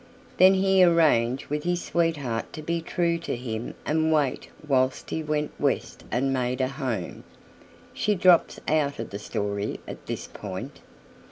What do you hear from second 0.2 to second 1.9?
Then he arranged with his